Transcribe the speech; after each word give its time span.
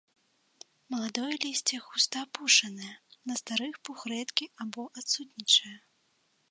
Маладое 0.93 1.29
лісце 1.43 1.77
густа 1.87 2.17
апушанае, 2.29 2.91
на 3.31 3.39
старых 3.43 3.73
пух 3.89 3.97
рэдкі 4.15 4.45
або 4.65 4.81
адсутнічае. 5.03 5.77